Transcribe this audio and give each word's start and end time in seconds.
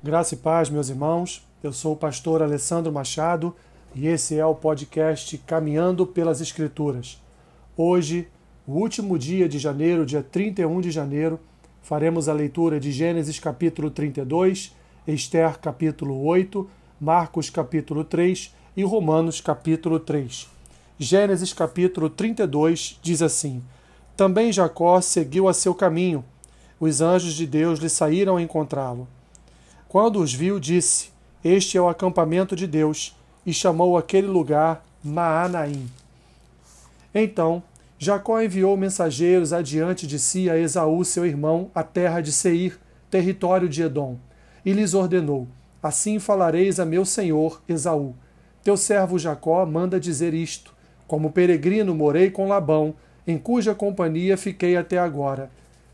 Graça 0.00 0.34
e 0.34 0.36
paz, 0.36 0.70
meus 0.70 0.88
irmãos. 0.88 1.44
Eu 1.60 1.72
sou 1.72 1.94
o 1.94 1.96
pastor 1.96 2.40
Alessandro 2.40 2.92
Machado 2.92 3.52
e 3.96 4.06
esse 4.06 4.38
é 4.38 4.46
o 4.46 4.54
podcast 4.54 5.36
Caminhando 5.38 6.06
pelas 6.06 6.40
Escrituras. 6.40 7.20
Hoje, 7.76 8.28
o 8.64 8.74
último 8.74 9.18
dia 9.18 9.48
de 9.48 9.58
janeiro, 9.58 10.06
dia 10.06 10.22
31 10.22 10.80
de 10.80 10.92
janeiro, 10.92 11.40
faremos 11.82 12.28
a 12.28 12.32
leitura 12.32 12.78
de 12.78 12.92
Gênesis 12.92 13.40
capítulo 13.40 13.90
32, 13.90 14.72
Esther 15.04 15.58
capítulo 15.58 16.24
8, 16.24 16.70
Marcos 17.00 17.50
capítulo 17.50 18.04
3 18.04 18.54
e 18.76 18.84
Romanos 18.84 19.40
capítulo 19.40 19.98
3. 19.98 20.46
Gênesis 20.96 21.52
capítulo 21.52 22.08
32 22.08 23.00
diz 23.02 23.20
assim: 23.20 23.64
Também 24.16 24.52
Jacó 24.52 25.00
seguiu 25.00 25.48
a 25.48 25.52
seu 25.52 25.74
caminho. 25.74 26.24
Os 26.78 27.00
anjos 27.00 27.34
de 27.34 27.48
Deus 27.48 27.80
lhe 27.80 27.88
saíram 27.88 28.36
a 28.36 28.42
encontrá-lo. 28.42 29.08
Quando 29.88 30.20
os 30.20 30.34
viu, 30.34 30.60
disse: 30.60 31.08
Este 31.42 31.78
é 31.78 31.80
o 31.80 31.88
acampamento 31.88 32.54
de 32.54 32.66
Deus, 32.66 33.16
e 33.46 33.54
chamou 33.54 33.96
aquele 33.96 34.26
lugar 34.26 34.84
Maanaim. 35.02 35.88
Então 37.14 37.62
Jacó 37.98 38.40
enviou 38.40 38.76
mensageiros 38.76 39.52
adiante 39.52 40.06
de 40.06 40.18
si 40.18 40.50
a 40.50 40.58
Esaú, 40.58 41.04
seu 41.04 41.24
irmão, 41.24 41.70
à 41.74 41.82
terra 41.82 42.20
de 42.20 42.30
Seir, 42.30 42.78
território 43.10 43.68
de 43.68 43.82
Edom, 43.82 44.18
e 44.62 44.74
lhes 44.74 44.92
ordenou: 44.92 45.48
Assim 45.82 46.18
falareis 46.18 46.78
a 46.78 46.84
meu 46.84 47.06
senhor 47.06 47.62
Esaú. 47.66 48.14
Teu 48.62 48.76
servo 48.76 49.18
Jacó 49.18 49.64
manda 49.64 49.98
dizer 49.98 50.34
isto: 50.34 50.74
Como 51.06 51.32
peregrino 51.32 51.94
morei 51.94 52.30
com 52.30 52.46
Labão, 52.46 52.94
em 53.26 53.38
cuja 53.38 53.74
companhia 53.74 54.36
fiquei 54.36 54.76
até 54.76 54.98
agora. 54.98 55.50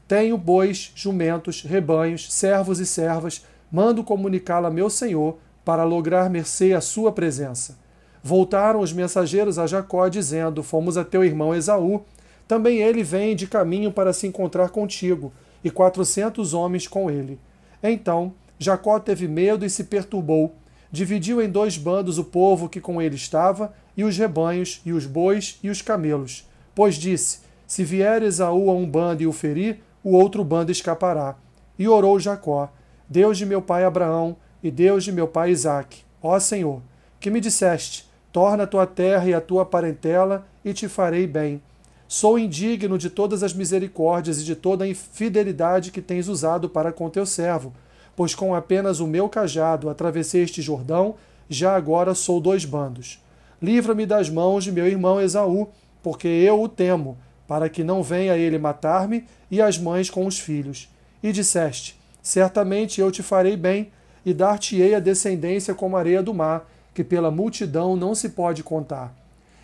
Tenho 0.09 0.37
bois, 0.37 0.92
jumentos, 0.97 1.62
rebanhos, 1.62 2.31
servos 2.33 2.81
e 2.81 2.87
servas 2.87 3.45
mando 3.74 4.05
comunicá-la 4.05 4.70
meu 4.70 4.88
senhor, 4.88 5.37
para 5.64 5.83
lograr 5.83 6.30
mercê 6.30 6.74
à 6.74 6.80
sua 6.80 7.11
presença. 7.11 7.77
Voltaram 8.22 8.78
os 8.78 8.92
mensageiros 8.92 9.58
a 9.58 9.66
Jacó, 9.66 10.06
dizendo: 10.06 10.62
Fomos 10.62 10.97
a 10.97 11.05
teu 11.05 11.25
irmão 11.25 11.53
Esaú. 11.53 12.03
Também 12.47 12.78
ele 12.78 13.03
vem 13.03 13.34
de 13.34 13.48
caminho 13.48 13.91
para 13.91 14.12
se 14.12 14.28
encontrar 14.28 14.69
contigo, 14.69 15.33
e 15.64 15.72
quatrocentos 15.72 16.55
homens 16.55 16.86
com 16.86 17.11
ele. 17.11 17.41
Então 17.83 18.33
Jacó 18.61 19.00
teve 19.00 19.27
medo 19.27 19.66
e 19.66 19.70
se 19.70 19.83
perturbou. 19.83 20.55
Dividiu 20.92 21.42
em 21.42 21.48
dois 21.48 21.77
bandos 21.77 22.16
o 22.16 22.22
povo 22.22 22.69
que 22.69 22.81
com 22.81 23.03
ele 23.03 23.16
estava, 23.16 23.75
e 23.97 24.05
os 24.05 24.16
rebanhos, 24.16 24.83
e 24.86 24.92
os 24.92 25.05
bois, 25.05 25.59
e 25.64 25.69
os 25.69 25.83
camelos. 25.83 26.48
Pois 26.77 26.94
disse: 26.94 27.41
Se 27.66 27.83
vier 27.83 28.22
Esaú 28.22 28.70
a 28.70 28.72
um 28.72 28.88
bando 28.88 29.25
e 29.25 29.27
o 29.27 29.33
ferir, 29.33 29.81
o 30.05 30.12
outro 30.12 30.44
bando 30.44 30.70
escapará. 30.70 31.34
E 31.77 31.88
orou 31.88 32.20
Jacó: 32.20 32.70
Deus 33.08 33.36
de 33.36 33.44
meu 33.44 33.60
pai 33.60 33.84
Abraão 33.84 34.36
e 34.62 34.70
Deus 34.70 35.05
de 35.05 35.12
meu 35.12 35.28
pai 35.28 35.50
Isaque, 35.50 36.02
ó 36.22 36.38
Senhor, 36.38 36.80
que 37.20 37.30
me 37.30 37.41
disseste: 37.41 38.08
torna 38.33 38.64
a 38.64 38.66
tua 38.66 38.86
terra 38.86 39.27
e 39.28 39.34
a 39.34 39.41
tua 39.41 39.64
parentela, 39.64 40.47
e 40.64 40.72
te 40.72 40.88
farei 40.88 41.27
bem. 41.27 41.62
Sou 42.08 42.38
indigno 42.38 42.97
de 42.97 43.10
todas 43.10 43.42
as 43.42 43.52
misericórdias 43.52 44.41
e 44.41 44.44
de 44.44 44.55
toda 44.55 44.84
a 44.84 44.88
infidelidade 44.88 45.91
que 45.91 46.00
tens 46.00 46.28
usado 46.28 46.69
para 46.69 46.92
com 46.92 47.10
teu 47.10 47.27
servo, 47.27 47.72
pois 48.16 48.34
com 48.34 48.55
apenas 48.55 49.00
o 49.00 49.06
meu 49.06 49.28
cajado 49.28 49.88
atravessei 49.91 50.42
este 50.42 50.62
Jordão, 50.62 51.16
já 51.48 51.75
agora 51.75 52.14
sou 52.14 52.41
dois 52.41 52.64
bandos. 52.64 53.22
Livra-me 53.60 54.06
das 54.06 54.30
mãos 54.30 54.64
de 54.64 54.72
meu 54.72 54.86
irmão 54.86 55.20
Esaú, 55.20 55.69
porque 56.02 56.28
eu 56.28 56.62
o 56.62 56.69
temo, 56.69 57.16
para 57.47 57.69
que 57.69 57.84
não 57.84 58.02
venha 58.02 58.36
ele 58.36 58.58
matar-me 58.58 59.25
e 59.50 59.60
as 59.60 59.78
mães 59.78 60.10
com 60.10 60.27
os 60.27 60.38
filhos. 60.38 60.88
E 61.22 61.32
disseste: 61.32 61.98
Certamente 62.25 63.03
eu 63.03 63.11
te 63.11 63.22
farei 63.22 63.55
bem, 63.55 63.92
e 64.25 64.33
dar-te-ei 64.33 64.94
a 64.94 64.98
descendência 64.98 65.75
como 65.75 65.94
a 65.94 65.98
areia 65.98 66.22
do 66.22 66.33
mar, 66.33 66.66
que 66.94 67.05
pela 67.05 67.31
multidão 67.31 67.94
não 67.94 68.14
se 68.14 68.31
pode 68.31 68.62
contar. 68.62 69.14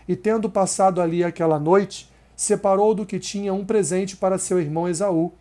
E 0.06 0.14
tendo 0.14 0.50
passado 0.50 1.00
ali 1.00 1.24
aquela 1.24 1.58
noite, 1.58 2.10
separou 2.36 2.94
do 2.94 3.06
que 3.06 3.18
tinha 3.18 3.54
um 3.54 3.64
presente 3.64 4.14
para 4.14 4.36
seu 4.36 4.60
irmão 4.60 4.86
Esaú: 4.86 5.32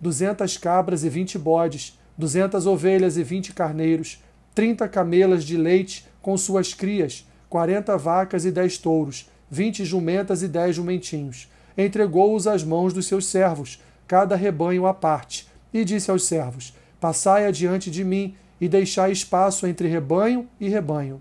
duzentas 0.00 0.56
cabras 0.56 1.02
e 1.02 1.08
vinte 1.08 1.36
bodes, 1.36 1.98
duzentas 2.16 2.64
ovelhas 2.64 3.16
e 3.16 3.24
vinte 3.24 3.52
carneiros, 3.52 4.22
trinta 4.54 4.86
camelas 4.86 5.42
de 5.42 5.56
leite 5.56 6.06
com 6.22 6.36
suas 6.36 6.72
crias, 6.72 7.26
quarenta 7.48 7.98
vacas 7.98 8.44
e 8.44 8.52
dez 8.52 8.78
touros, 8.78 9.28
vinte 9.50 9.84
jumentas 9.84 10.44
e 10.44 10.46
dez 10.46 10.76
jumentinhos. 10.76 11.48
Entregou-os 11.76 12.46
às 12.46 12.62
mãos 12.62 12.92
dos 12.92 13.06
seus 13.06 13.26
servos, 13.26 13.82
cada 14.06 14.36
rebanho 14.36 14.86
à 14.86 14.94
parte 14.94 15.48
e 15.72 15.84
disse 15.84 16.10
aos 16.10 16.24
servos: 16.24 16.74
Passai 17.00 17.46
adiante 17.46 17.90
de 17.90 18.04
mim 18.04 18.34
e 18.60 18.68
deixai 18.68 19.12
espaço 19.12 19.66
entre 19.66 19.88
rebanho 19.88 20.48
e 20.60 20.68
rebanho. 20.68 21.20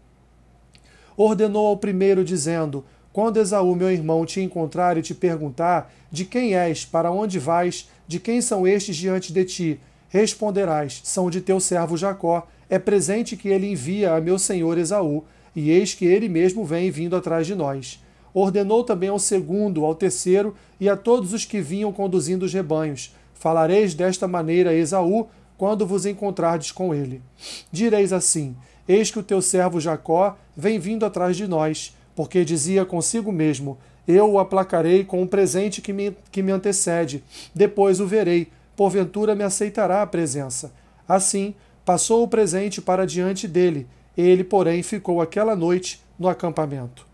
Ordenou 1.15 1.67
ao 1.67 1.77
primeiro, 1.77 2.23
dizendo: 2.23 2.85
Quando 3.11 3.37
Esaú, 3.37 3.75
meu 3.75 3.91
irmão, 3.91 4.25
te 4.25 4.41
encontrar 4.41 4.97
e 4.97 5.01
te 5.01 5.13
perguntar: 5.13 5.91
De 6.11 6.25
quem 6.25 6.55
és, 6.55 6.85
para 6.85 7.11
onde 7.11 7.39
vais, 7.39 7.89
de 8.07 8.19
quem 8.19 8.41
são 8.41 8.67
estes 8.67 8.95
diante 8.95 9.33
de 9.33 9.43
ti? 9.45 9.79
Responderás: 10.09 11.01
São 11.03 11.29
de 11.29 11.41
teu 11.41 11.59
servo 11.59 11.97
Jacó. 11.97 12.47
É 12.69 12.77
presente 12.77 13.37
que 13.37 13.47
ele 13.47 13.71
envia 13.71 14.13
a 14.13 14.21
meu 14.21 14.37
senhor 14.37 14.77
Esaú, 14.77 15.23
e 15.55 15.71
eis 15.71 15.93
que 15.93 16.05
ele 16.05 16.27
mesmo 16.27 16.65
vem 16.65 16.91
vindo 16.91 17.15
atrás 17.15 17.47
de 17.47 17.55
nós. 17.55 18.03
Ordenou 18.33 18.83
também 18.83 19.09
ao 19.09 19.17
segundo, 19.17 19.85
ao 19.85 19.95
terceiro 19.95 20.53
e 20.79 20.87
a 20.87 20.95
todos 20.95 21.33
os 21.33 21.45
que 21.45 21.61
vinham 21.61 21.91
conduzindo 21.91 22.43
os 22.43 22.53
rebanhos: 22.53 23.15
Falareis 23.39 23.93
desta 23.93 24.27
maneira 24.27 24.71
a 24.71 24.73
Esaú 24.73 25.27
quando 25.57 25.85
vos 25.85 26.05
encontrardes 26.05 26.71
com 26.71 26.93
ele. 26.93 27.21
Direis 27.71 28.13
assim: 28.13 28.55
Eis 28.87 29.11
que 29.11 29.19
o 29.19 29.23
teu 29.23 29.41
servo 29.41 29.79
Jacó 29.79 30.37
vem 30.55 30.79
vindo 30.79 31.05
atrás 31.05 31.35
de 31.35 31.47
nós, 31.47 31.95
porque 32.15 32.45
dizia 32.45 32.85
consigo 32.85 33.31
mesmo: 33.31 33.77
Eu 34.07 34.31
o 34.31 34.39
aplacarei 34.39 35.03
com 35.03 35.21
um 35.21 35.27
presente 35.27 35.81
que 35.81 35.93
me, 35.93 36.15
que 36.31 36.41
me 36.41 36.51
antecede, 36.51 37.23
depois 37.53 37.99
o 37.99 38.07
verei, 38.07 38.49
porventura 38.75 39.35
me 39.35 39.43
aceitará 39.43 40.01
a 40.01 40.07
presença. 40.07 40.73
Assim, 41.07 41.55
passou 41.85 42.23
o 42.23 42.27
presente 42.27 42.81
para 42.81 43.05
diante 43.05 43.47
dele, 43.47 43.87
ele, 44.17 44.43
porém, 44.43 44.81
ficou 44.81 45.21
aquela 45.21 45.55
noite 45.55 46.01
no 46.17 46.27
acampamento. 46.27 47.05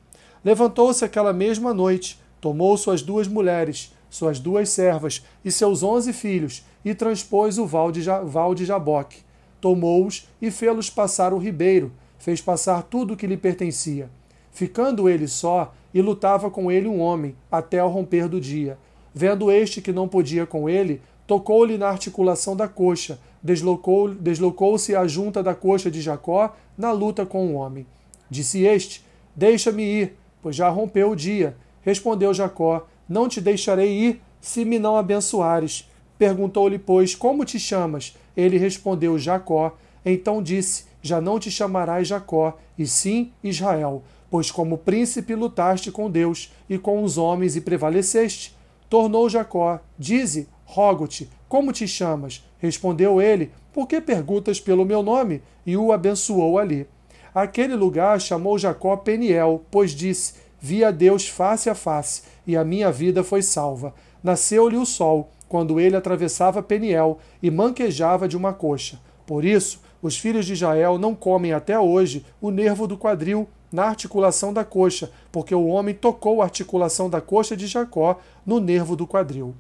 Levantou-se 0.44 1.04
aquela 1.06 1.32
mesma 1.32 1.74
noite, 1.74 2.20
tomou 2.42 2.76
suas 2.78 3.02
duas 3.02 3.28
mulheres, 3.28 3.94
suas 4.14 4.40
duas 4.40 4.70
servas 4.70 5.26
e 5.44 5.52
seus 5.52 5.82
onze 5.82 6.14
filhos, 6.14 6.64
e 6.86 6.94
transpôs 6.94 7.58
o 7.58 7.66
val 7.66 7.92
de, 7.92 8.04
val 8.26 8.54
de 8.54 8.64
Jaboque. 8.64 9.24
Tomou-os 9.60 10.30
e 10.40 10.52
fê-los 10.52 10.88
passar 10.88 11.34
o 11.34 11.40
ribeiro, 11.40 11.92
fez 12.20 12.40
passar 12.40 12.84
tudo 12.84 13.16
o 13.16 13.18
que 13.18 13.26
lhe 13.26 13.36
pertencia. 13.36 14.12
Ficando 14.52 15.10
ele 15.10 15.28
só, 15.28 15.74
e 15.92 16.00
lutava 16.00 16.52
com 16.52 16.72
ele 16.72 16.88
um 16.88 17.00
homem, 17.00 17.36
até 17.52 17.80
ao 17.80 17.90
romper 17.90 18.28
do 18.28 18.40
dia. 18.40 18.78
Vendo 19.16 19.52
este 19.52 19.82
que 19.82 19.92
não 19.92 20.08
podia 20.08 20.46
com 20.46 20.70
ele, 20.70 21.02
tocou-lhe 21.26 21.76
na 21.76 21.88
articulação 21.88 22.56
da 22.56 22.68
coxa, 22.68 23.20
deslocou-se 23.42 24.16
deslocou 24.20 24.76
a 24.98 25.08
junta 25.08 25.42
da 25.42 25.56
coxa 25.56 25.90
de 25.90 26.02
Jacó 26.02 26.56
na 26.78 26.92
luta 26.92 27.26
com 27.26 27.48
o 27.48 27.54
homem. 27.54 27.88
Disse 28.30 28.64
este: 28.64 29.04
Deixa-me 29.36 29.84
ir, 29.84 30.16
pois 30.40 30.56
já 30.56 30.70
rompeu 30.70 31.12
o 31.12 31.16
dia. 31.16 31.58
Respondeu 31.82 32.32
Jacó: 32.34 32.88
não 33.14 33.30
te 33.30 33.40
deixarei 33.40 33.92
ir 33.92 34.22
se 34.42 34.66
me 34.66 34.80
não 34.80 34.98
abençoares. 34.98 35.90
Perguntou-lhe, 36.18 36.80
pois, 36.80 37.14
como 37.14 37.46
te 37.46 37.60
chamas? 37.60 38.18
Ele 38.36 38.58
respondeu, 38.58 39.18
Jacó. 39.18 39.78
Então 40.04 40.42
disse: 40.42 40.86
Já 41.02 41.22
não 41.22 41.40
te 41.40 41.52
chamarás 41.52 42.08
Jacó, 42.08 42.58
e 42.78 42.88
sim 42.88 43.32
Israel, 43.44 44.04
pois 44.30 44.50
como 44.50 44.78
príncipe 44.78 45.36
lutaste 45.36 45.92
com 45.92 46.10
Deus 46.10 46.52
e 46.70 46.78
com 46.78 47.04
os 47.04 47.18
homens 47.18 47.56
e 47.56 47.62
prevaleceste. 47.62 48.56
Tornou 48.90 49.30
Jacó: 49.30 49.80
Dize, 49.98 50.50
rogo-te, 50.66 51.30
como 51.48 51.72
te 51.72 51.88
chamas? 51.88 52.44
Respondeu 52.58 53.22
ele: 53.22 53.52
Por 53.72 53.88
que 53.88 54.02
perguntas 54.02 54.60
pelo 54.60 54.86
meu 54.86 55.04
nome? 55.04 55.42
E 55.66 55.78
o 55.78 55.92
abençoou 55.92 56.58
ali. 56.58 56.88
Aquele 57.34 57.76
lugar 57.76 58.20
chamou 58.20 58.58
Jacó 58.58 58.98
Peniel, 58.98 59.64
pois 59.72 59.92
disse: 59.92 60.34
Vi 60.60 60.84
a 60.84 60.92
Deus 60.92 61.28
face 61.28 61.70
a 61.70 61.76
face, 61.76 62.22
e 62.46 62.56
a 62.58 62.64
minha 62.64 62.92
vida 62.92 63.24
foi 63.24 63.42
salva. 63.42 63.94
Nasceu-lhe 64.24 64.78
o 64.78 64.86
sol, 64.86 65.30
quando 65.48 65.80
ele 65.80 65.96
atravessava 65.96 66.64
Peniel 66.64 67.20
e 67.42 67.52
manquejava 67.52 68.28
de 68.28 68.36
uma 68.36 68.54
coxa. 68.54 69.00
Por 69.26 69.46
isso, 69.46 69.82
os 70.02 70.18
filhos 70.18 70.46
de 70.46 70.54
Israel 70.54 70.98
não 70.98 71.14
comem 71.14 71.54
até 71.54 71.80
hoje 71.80 72.26
o 72.42 72.52
nervo 72.52 72.88
do 72.88 72.98
quadril 72.98 73.48
na 73.72 73.86
articulação 73.86 74.54
da 74.54 74.64
coxa, 74.64 75.12
porque 75.32 75.56
o 75.56 75.68
homem 75.68 75.96
tocou 75.96 76.42
a 76.42 76.46
articulação 76.46 77.10
da 77.10 77.22
coxa 77.22 77.56
de 77.56 77.68
Jacó 77.68 78.20
no 78.46 78.60
nervo 78.60 78.96
do 78.96 79.08
quadril. 79.08 79.56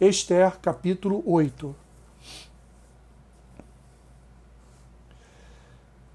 Esther, 0.00 0.58
capítulo 0.60 1.22
8. 1.26 1.74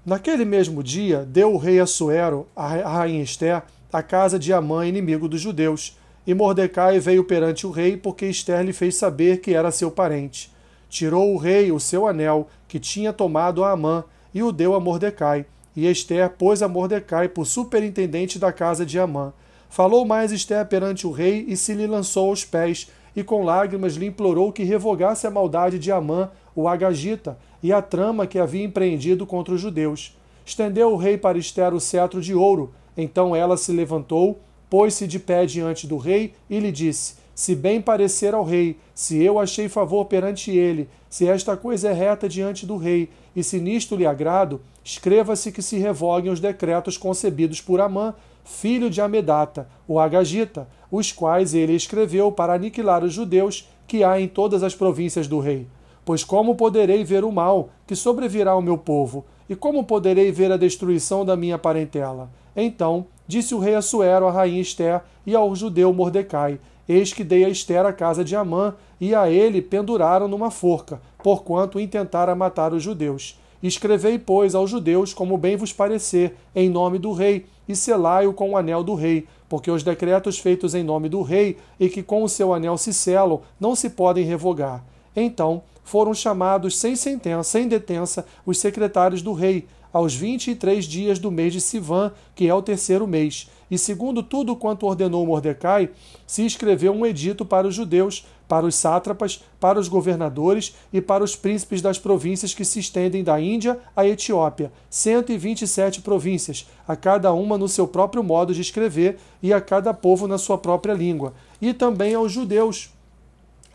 Naquele 0.04 0.44
mesmo 0.44 0.82
dia, 0.82 1.24
deu 1.24 1.52
o 1.54 1.58
rei 1.58 1.78
Assuero, 1.78 2.46
a 2.56 2.66
rainha 2.66 3.22
Esther, 3.22 3.62
a 3.92 4.02
casa 4.02 4.38
de 4.38 4.52
Amã, 4.52 4.86
inimigo 4.86 5.28
dos 5.28 5.40
judeus. 5.40 5.98
E 6.26 6.34
Mordecai 6.34 7.00
veio 7.00 7.24
perante 7.24 7.66
o 7.66 7.70
rei, 7.70 7.96
porque 7.96 8.26
Esther 8.26 8.62
lhe 8.62 8.72
fez 8.72 8.96
saber 8.96 9.40
que 9.40 9.54
era 9.54 9.70
seu 9.70 9.90
parente. 9.90 10.52
tirou 10.88 11.32
o 11.32 11.38
rei 11.38 11.70
o 11.70 11.78
seu 11.78 12.06
anel 12.06 12.48
que 12.66 12.80
tinha 12.80 13.12
tomado 13.12 13.62
a 13.62 13.70
Amã 13.70 14.04
e 14.34 14.42
o 14.42 14.50
deu 14.50 14.74
a 14.74 14.80
Mordecai. 14.80 15.46
E 15.74 15.86
Esther 15.86 16.30
pôs 16.30 16.62
a 16.62 16.68
Mordecai 16.68 17.28
por 17.28 17.46
superintendente 17.46 18.38
da 18.38 18.52
casa 18.52 18.84
de 18.84 18.98
Amã. 18.98 19.32
Falou 19.68 20.04
mais 20.04 20.32
Esther 20.32 20.66
perante 20.66 21.06
o 21.06 21.12
rei 21.12 21.44
e 21.46 21.56
se 21.56 21.72
lhe 21.74 21.86
lançou 21.86 22.28
aos 22.28 22.44
pés, 22.44 22.88
e 23.14 23.22
com 23.22 23.44
lágrimas 23.44 23.94
lhe 23.94 24.06
implorou 24.06 24.52
que 24.52 24.64
revogasse 24.64 25.26
a 25.26 25.30
maldade 25.30 25.78
de 25.78 25.92
Amã, 25.92 26.30
o 26.56 26.66
Agagita, 26.66 27.38
e 27.62 27.72
a 27.72 27.80
trama 27.80 28.26
que 28.26 28.38
havia 28.38 28.64
empreendido 28.64 29.24
contra 29.24 29.54
os 29.54 29.60
judeus. 29.60 30.16
Estendeu 30.44 30.92
o 30.92 30.96
rei 30.96 31.16
para 31.16 31.38
Esther 31.38 31.72
o 31.72 31.80
cetro 31.80 32.20
de 32.20 32.34
ouro. 32.34 32.74
Então 33.00 33.34
ela 33.34 33.56
se 33.56 33.72
levantou, 33.72 34.38
pôs-se 34.68 35.06
de 35.06 35.18
pé 35.18 35.46
diante 35.46 35.86
do 35.86 35.96
rei 35.96 36.34
e 36.50 36.60
lhe 36.60 36.70
disse: 36.70 37.14
Se 37.34 37.54
bem 37.54 37.80
parecer 37.80 38.34
ao 38.34 38.44
rei, 38.44 38.76
se 38.94 39.22
eu 39.22 39.38
achei 39.38 39.70
favor 39.70 40.04
perante 40.04 40.50
ele, 40.50 40.86
se 41.08 41.26
esta 41.26 41.56
coisa 41.56 41.88
é 41.88 41.92
reta 41.94 42.28
diante 42.28 42.66
do 42.66 42.76
rei, 42.76 43.08
e 43.34 43.42
se 43.42 43.58
nisto 43.58 43.96
lhe 43.96 44.04
agrado, 44.04 44.60
escreva-se 44.84 45.50
que 45.50 45.62
se 45.62 45.78
revoguem 45.78 46.30
os 46.30 46.40
decretos 46.40 46.98
concebidos 46.98 47.62
por 47.62 47.80
Amã, 47.80 48.14
filho 48.44 48.90
de 48.90 49.00
Amedata, 49.00 49.66
o 49.88 49.98
Agagita, 49.98 50.68
os 50.90 51.10
quais 51.10 51.54
ele 51.54 51.74
escreveu 51.74 52.30
para 52.30 52.52
aniquilar 52.52 53.02
os 53.02 53.14
judeus 53.14 53.66
que 53.86 54.04
há 54.04 54.20
em 54.20 54.28
todas 54.28 54.62
as 54.62 54.74
províncias 54.74 55.26
do 55.26 55.40
rei. 55.40 55.66
Pois 56.04 56.22
como 56.22 56.54
poderei 56.54 57.02
ver 57.02 57.24
o 57.24 57.32
mal 57.32 57.70
que 57.86 57.96
sobrevirá 57.96 58.50
ao 58.50 58.62
meu 58.62 58.76
povo? 58.76 59.24
E 59.48 59.56
como 59.56 59.84
poderei 59.84 60.30
ver 60.30 60.52
a 60.52 60.56
destruição 60.56 61.24
da 61.24 61.36
minha 61.36 61.58
parentela? 61.58 62.30
Então 62.62 63.06
disse 63.26 63.54
o 63.54 63.58
rei 63.58 63.74
Assuero 63.74 64.26
à 64.26 64.30
rainha 64.30 64.60
Esther 64.60 65.00
e 65.26 65.34
ao 65.34 65.54
judeu 65.54 65.92
Mordecai: 65.92 66.60
Eis 66.88 67.12
que 67.12 67.24
dei 67.24 67.44
a 67.44 67.48
Esther 67.48 67.86
a 67.86 67.92
casa 67.92 68.22
de 68.22 68.36
Amã, 68.36 68.74
e 69.00 69.14
a 69.14 69.30
ele 69.30 69.62
penduraram 69.62 70.28
numa 70.28 70.50
forca, 70.50 71.00
porquanto 71.22 71.80
intentara 71.80 72.34
matar 72.34 72.74
os 72.74 72.82
judeus. 72.82 73.38
Escrevei, 73.62 74.18
pois, 74.18 74.54
aos 74.54 74.70
judeus 74.70 75.14
como 75.14 75.38
bem 75.38 75.56
vos 75.56 75.72
parecer, 75.72 76.36
em 76.54 76.68
nome 76.68 76.98
do 76.98 77.12
rei, 77.12 77.46
e 77.68 77.74
selai-o 77.74 78.32
com 78.32 78.50
o 78.50 78.56
anel 78.56 78.82
do 78.82 78.94
rei, 78.94 79.26
porque 79.48 79.70
os 79.70 79.82
decretos 79.82 80.38
feitos 80.38 80.74
em 80.74 80.82
nome 80.82 81.08
do 81.08 81.22
rei 81.22 81.56
e 81.78 81.88
que 81.88 82.02
com 82.02 82.22
o 82.22 82.28
seu 82.28 82.52
anel 82.52 82.76
se 82.76 82.92
selam 82.92 83.42
não 83.58 83.74
se 83.74 83.90
podem 83.90 84.24
revogar. 84.24 84.84
Então 85.14 85.62
foram 85.82 86.14
chamados 86.14 86.78
sem 86.78 86.94
sentença, 86.96 87.42
sem 87.44 87.68
detença, 87.68 88.24
os 88.44 88.58
secretários 88.58 89.22
do 89.22 89.32
rei, 89.32 89.66
aos 89.92 90.14
vinte 90.14 90.52
e 90.52 90.54
três 90.54 90.84
dias 90.84 91.18
do 91.18 91.32
mês 91.32 91.52
de 91.52 91.60
Sivan, 91.60 92.12
que 92.34 92.46
é 92.46 92.54
o 92.54 92.62
terceiro 92.62 93.08
mês. 93.08 93.50
E 93.68 93.76
segundo 93.76 94.22
tudo 94.22 94.54
quanto 94.54 94.86
ordenou 94.86 95.26
Mordecai, 95.26 95.90
se 96.26 96.46
escreveu 96.46 96.92
um 96.92 97.04
edito 97.04 97.44
para 97.44 97.66
os 97.66 97.74
judeus, 97.74 98.24
para 98.46 98.66
os 98.66 98.74
sátrapas, 98.74 99.44
para 99.60 99.78
os 99.78 99.88
governadores 99.88 100.74
e 100.92 101.00
para 101.00 101.22
os 101.24 101.34
príncipes 101.36 101.80
das 101.80 101.98
províncias 101.98 102.54
que 102.54 102.64
se 102.64 102.78
estendem 102.80 103.22
da 103.22 103.40
Índia 103.40 103.78
à 103.94 104.06
Etiópia, 104.06 104.72
cento 104.88 105.32
e 105.32 105.38
vinte 105.38 105.62
e 105.62 105.68
sete 105.68 106.00
províncias, 106.00 106.68
a 106.86 106.94
cada 106.94 107.32
uma 107.32 107.58
no 107.58 107.68
seu 107.68 107.86
próprio 107.86 108.22
modo 108.22 108.54
de 108.54 108.60
escrever 108.60 109.18
e 109.42 109.52
a 109.52 109.60
cada 109.60 109.94
povo 109.94 110.26
na 110.28 110.38
sua 110.38 110.58
própria 110.58 110.94
língua, 110.94 111.32
e 111.60 111.72
também 111.72 112.14
aos 112.14 112.32
judeus, 112.32 112.90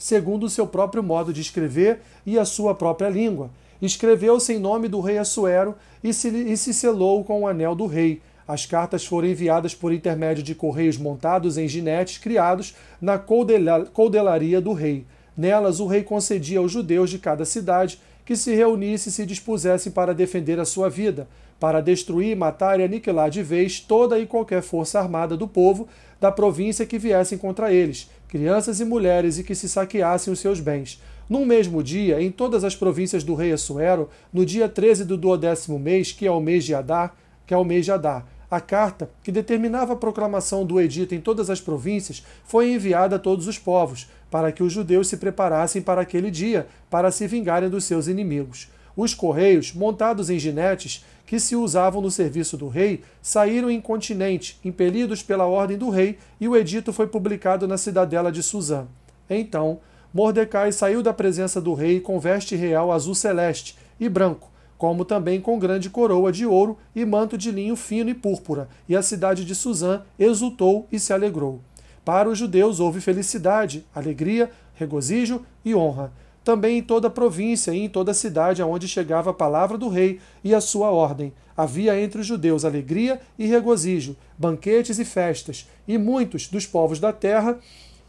segundo 0.06 0.44
o 0.44 0.50
seu 0.52 0.68
próprio 0.68 1.02
modo 1.02 1.34
de 1.34 1.42
escrever 1.42 2.00
e 2.28 2.38
a 2.38 2.46
sua 2.46 2.75
própria 2.75 3.10
língua 3.10 3.50
escreveu-se 3.81 4.54
em 4.54 4.60
nome 4.60 4.88
do 4.88 5.00
rei 5.00 5.18
Assuero 5.18 5.74
e 6.04 6.13
se, 6.13 6.30
e 6.30 6.56
se 6.56 6.75
selou 6.75 7.24
com 7.24 7.42
o 7.42 7.48
anel 7.48 7.74
do 7.74 7.88
rei. 7.88 8.22
As 8.48 8.68
cartas 8.68 9.04
foram 9.04 9.28
enviadas 9.28 9.74
por 9.74 9.92
intermédio 9.92 10.44
de 10.44 10.54
correios 10.54 10.96
montados 10.96 11.57
em 11.57 11.68
ginetes 11.68 12.19
criados 12.19 12.75
na 13.02 13.18
coldelaria 13.18 14.62
do 14.62 14.74
rei. 14.74 15.07
Nelas, 15.36 15.80
o 15.80 15.88
rei 15.88 16.04
concedia 16.04 16.60
aos 16.60 16.72
judeus 16.72 17.10
de 17.10 17.18
cada 17.18 17.44
cidade 17.44 18.00
que 18.24 18.36
se 18.36 18.54
reunissem 18.54 19.10
e 19.10 19.13
se 19.13 19.25
dispusessem 19.25 19.92
para 19.92 20.13
defender 20.13 20.60
a 20.60 20.66
sua 20.66 20.88
vida, 20.88 21.28
para 21.60 21.81
destruir, 21.81 22.38
matar 22.38 22.80
e 22.80 22.84
aniquilar 22.84 23.31
de 23.31 23.42
vez 23.42 23.80
toda 23.80 24.19
e 24.19 24.28
qualquer 24.28 24.62
força 24.62 25.00
armada 25.00 25.36
do 25.36 25.48
povo 25.48 25.88
da 26.22 26.31
província 26.31 26.86
que 26.86 27.00
viessem 27.00 27.38
contra 27.38 27.74
eles, 27.74 28.10
crianças 28.27 28.80
e 28.80 28.86
mulheres, 28.86 29.38
e 29.38 29.44
que 29.44 29.56
se 29.56 29.69
saqueassem 29.69 30.31
os 30.31 30.39
seus 30.39 30.60
bens 30.60 31.00
num 31.30 31.45
mesmo 31.45 31.81
dia, 31.81 32.22
em 32.22 32.31
todas 32.31 32.63
as 32.63 32.75
províncias 32.75 33.24
do 33.24 33.33
rei 33.33 33.51
Assuero, 33.51 34.10
no 34.31 34.45
dia 34.45 34.69
13 34.69 35.06
do 35.06 35.18
duodécimo 35.18 35.80
mês, 35.80 36.12
que 36.12 36.27
é 36.27 36.31
o 36.31 36.39
mês 36.39 36.63
de 36.63 36.75
Adar, 36.75 37.16
que 37.45 37.54
é 37.54 37.57
o 37.57 37.63
mês 37.63 37.86
de 37.86 37.92
Adar, 37.92 38.25
a 38.50 38.62
carta, 38.62 39.10
que 39.24 39.31
determinava 39.31 39.94
a 39.94 39.98
proclamação 39.98 40.66
do 40.66 40.80
edito 40.80 41.16
em 41.16 41.19
todas 41.19 41.50
as 41.50 41.60
províncias, 41.60 42.24
foi 42.44 42.72
enviada 42.72 43.16
a 43.16 43.19
todos 43.19 43.48
os 43.48 43.57
povos, 43.57 44.07
para 44.30 44.51
que 44.51 44.62
os 44.62 44.72
judeus 44.72 45.07
se 45.07 45.18
preparassem 45.18 45.81
para 45.81 46.01
aquele 46.01 46.30
dia, 46.30 46.68
para 46.89 47.12
se 47.12 47.27
vingarem 47.27 47.69
dos 47.69 47.86
seus 47.86 48.07
inimigos. 48.07 48.69
Os 48.95 49.13
correios, 49.13 49.74
montados 49.74 50.30
em 50.30 50.39
ginetes, 50.39 51.04
que 51.25 51.39
se 51.39 51.56
usavam 51.56 52.01
no 52.01 52.12
serviço 52.12 52.56
do 52.56 52.68
rei, 52.68 53.04
saíram 53.22 53.72
incontinente, 53.72 54.60
impelidos 54.63 55.24
pela 55.24 55.45
ordem 55.45 55.77
do 55.77 55.89
rei, 55.89 56.18
e 56.39 56.48
o 56.48 56.56
edito 56.56 56.94
foi 56.94 57.07
publicado 57.07 57.68
na 57.68 57.77
cidadela 57.77 58.31
de 58.31 58.44
Suzã. 58.44 58.86
Então, 59.30 59.80
Mordecai 60.13 60.72
saiu 60.72 61.01
da 61.01 61.13
presença 61.13 61.60
do 61.60 61.74
rei 61.74 62.00
com 62.00 62.19
veste 62.19 62.56
real 62.56 62.92
azul 62.92 63.16
celeste 63.16 63.75
e 64.00 64.07
branco, 64.07 64.50
como 64.77 65.04
também 65.04 65.42
com 65.42 65.57
grande 65.57 65.89
coroa 65.89 66.31
de 66.31 66.45
ouro 66.45 66.77
e 66.95 67.04
manto 67.04 67.38
de 67.38 67.51
linho 67.51 67.75
fino 67.75 68.10
e 68.10 68.13
púrpura, 68.13 68.69
e 68.88 68.95
a 68.95 69.01
cidade 69.01 69.44
de 69.44 69.56
Suzã 69.56 70.04
exultou 70.18 70.88
e 70.92 71.00
se 71.00 71.12
alegrou. 71.12 71.60
Para 72.04 72.30
os 72.30 72.38
judeus 72.38 72.80
houve 72.80 73.01
felicidade, 73.01 73.83
alegria, 73.94 74.51
regozijo 74.75 75.44
e 75.66 75.74
honra. 75.74 76.13
Também 76.46 76.78
em 76.78 76.84
toda 76.84 77.08
a 77.08 77.12
província 77.12 77.72
e 77.72 77.80
em 77.80 77.90
toda 77.90 78.12
a 78.12 78.14
cidade 78.14 78.62
aonde 78.62 78.88
chegava 78.88 79.32
a 79.32 79.34
palavra 79.34 79.80
do 79.80 79.90
rei 79.90 80.20
e 80.44 80.54
a 80.54 80.62
sua 80.62 80.92
ordem. 80.92 81.34
Havia 81.58 82.00
entre 82.00 82.22
os 82.22 82.28
judeus 82.28 82.64
alegria 82.64 83.20
e 83.38 83.48
regozijo, 83.48 84.16
banquetes 84.38 85.00
e 85.00 85.04
festas, 85.04 85.68
e 85.88 85.98
muitos 85.98 86.48
dos 86.48 86.68
povos 86.68 87.00
da 87.00 87.12
terra 87.12 87.60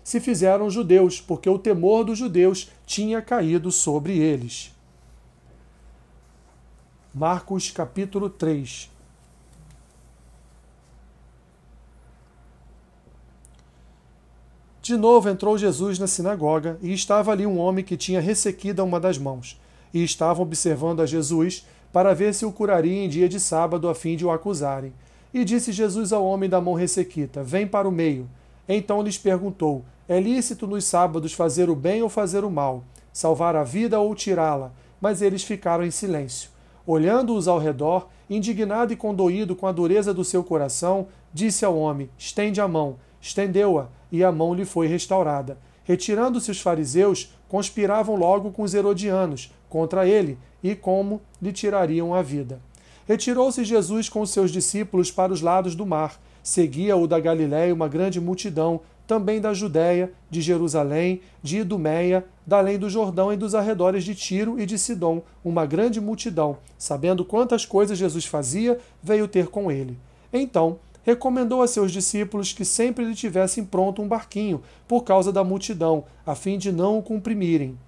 se 0.04 0.20
fizeram 0.20 0.68
judeus, 0.68 1.18
porque 1.18 1.48
o 1.48 1.58
temor 1.58 2.04
dos 2.04 2.18
judeus 2.18 2.70
tinha 2.84 3.22
caído 3.22 3.72
sobre 3.72 4.18
eles. 4.18 4.70
Marcos 7.14 7.70
capítulo 7.70 8.28
3 8.28 8.95
De 14.86 14.96
novo 14.96 15.28
entrou 15.28 15.58
Jesus 15.58 15.98
na 15.98 16.06
sinagoga 16.06 16.78
e 16.80 16.92
estava 16.92 17.32
ali 17.32 17.44
um 17.44 17.58
homem 17.58 17.84
que 17.84 17.96
tinha 17.96 18.20
ressequida 18.20 18.84
uma 18.84 19.00
das 19.00 19.18
mãos. 19.18 19.60
E 19.92 20.04
estavam 20.04 20.44
observando 20.44 21.00
a 21.02 21.06
Jesus 21.06 21.66
para 21.92 22.14
ver 22.14 22.32
se 22.32 22.46
o 22.46 22.52
curaria 22.52 23.04
em 23.04 23.08
dia 23.08 23.28
de 23.28 23.40
sábado 23.40 23.88
a 23.88 23.96
fim 23.96 24.14
de 24.14 24.24
o 24.24 24.30
acusarem. 24.30 24.92
E 25.34 25.44
disse 25.44 25.72
Jesus 25.72 26.12
ao 26.12 26.24
homem 26.24 26.48
da 26.48 26.60
mão 26.60 26.74
ressequida: 26.74 27.42
Vem 27.42 27.66
para 27.66 27.88
o 27.88 27.90
meio. 27.90 28.30
Então 28.68 29.02
lhes 29.02 29.18
perguntou: 29.18 29.84
é 30.08 30.20
lícito 30.20 30.68
nos 30.68 30.84
sábados 30.84 31.32
fazer 31.32 31.68
o 31.68 31.74
bem 31.74 32.00
ou 32.00 32.08
fazer 32.08 32.44
o 32.44 32.50
mal, 32.50 32.84
salvar 33.12 33.56
a 33.56 33.64
vida 33.64 33.98
ou 33.98 34.14
tirá-la, 34.14 34.70
mas 35.00 35.20
eles 35.20 35.42
ficaram 35.42 35.84
em 35.84 35.90
silêncio. 35.90 36.48
Olhando-os 36.86 37.48
ao 37.48 37.58
redor, 37.58 38.06
indignado 38.30 38.92
e 38.92 38.96
condoído 38.96 39.56
com 39.56 39.66
a 39.66 39.72
dureza 39.72 40.14
do 40.14 40.22
seu 40.22 40.44
coração, 40.44 41.08
disse 41.34 41.64
ao 41.64 41.76
homem: 41.76 42.08
Estende 42.16 42.60
a 42.60 42.68
mão. 42.68 43.04
Estendeu-a, 43.20 43.88
e 44.10 44.22
a 44.24 44.32
mão 44.32 44.54
lhe 44.54 44.64
foi 44.64 44.86
restaurada. 44.86 45.58
Retirando-se 45.84 46.50
os 46.50 46.60
fariseus, 46.60 47.32
conspiravam 47.48 48.16
logo 48.16 48.50
com 48.50 48.62
os 48.62 48.74
herodianos 48.74 49.52
contra 49.68 50.06
ele 50.06 50.38
e 50.62 50.74
como 50.74 51.20
lhe 51.40 51.52
tirariam 51.52 52.14
a 52.14 52.22
vida. 52.22 52.60
Retirou-se 53.06 53.64
Jesus 53.64 54.08
com 54.08 54.20
os 54.20 54.30
seus 54.30 54.50
discípulos 54.50 55.10
para 55.10 55.32
os 55.32 55.40
lados 55.40 55.76
do 55.76 55.86
mar. 55.86 56.20
Seguia-o 56.42 57.06
da 57.06 57.20
Galiléia 57.20 57.72
uma 57.72 57.88
grande 57.88 58.20
multidão, 58.20 58.80
também 59.06 59.40
da 59.40 59.54
Judéia, 59.54 60.12
de 60.28 60.40
Jerusalém, 60.40 61.20
de 61.40 61.58
Idumeia, 61.58 62.24
da 62.44 62.58
além 62.58 62.78
do 62.78 62.90
Jordão 62.90 63.32
e 63.32 63.36
dos 63.36 63.54
arredores 63.54 64.02
de 64.02 64.14
Tiro 64.14 64.58
e 64.58 64.66
de 64.66 64.76
Sidom, 64.76 65.22
uma 65.44 65.64
grande 65.64 66.00
multidão, 66.00 66.58
sabendo 66.76 67.24
quantas 67.24 67.64
coisas 67.64 67.96
Jesus 67.96 68.24
fazia, 68.24 68.78
veio 69.00 69.28
ter 69.28 69.46
com 69.46 69.70
ele. 69.70 69.96
Então, 70.32 70.78
recomendou 71.06 71.62
a 71.62 71.68
seus 71.68 71.90
discípulos 71.90 72.52
que 72.52 72.64
sempre 72.64 73.04
lhe 73.04 73.14
tivessem 73.14 73.64
pronto 73.64 74.02
um 74.02 74.08
barquinho, 74.08 74.60
por 74.86 75.04
causa 75.04 75.32
da 75.32 75.42
multidão, 75.42 76.04
a 76.26 76.34
fim 76.34 76.58
de 76.58 76.70
não 76.70 76.98
o 76.98 77.02
comprimirem. 77.02 77.78